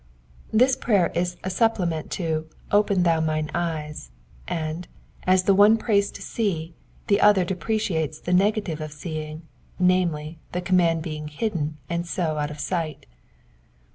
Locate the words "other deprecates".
7.21-8.19